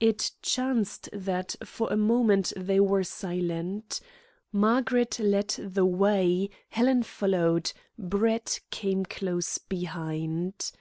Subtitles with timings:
[0.00, 4.00] It chanced that for a moment they were silent.
[4.50, 6.50] Margaret led the way.
[6.70, 7.72] Helen followed.
[7.96, 10.72] Brett came close behind.